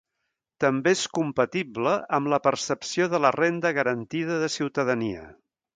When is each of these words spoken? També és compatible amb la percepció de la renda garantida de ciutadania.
També 0.63 0.93
és 0.95 1.03
compatible 1.17 1.93
amb 2.19 2.31
la 2.33 2.41
percepció 2.49 3.09
de 3.15 3.23
la 3.27 3.35
renda 3.39 3.77
garantida 3.81 4.45
de 4.47 4.53
ciutadania. 4.59 5.33